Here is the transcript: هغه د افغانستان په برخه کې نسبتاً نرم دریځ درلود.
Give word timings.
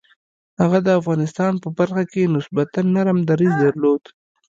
هغه 0.61 0.77
د 0.83 0.89
افغانستان 0.99 1.53
په 1.63 1.69
برخه 1.77 2.03
کې 2.11 2.31
نسبتاً 2.35 2.79
نرم 2.95 3.19
دریځ 3.29 3.53
درلود. 3.63 4.03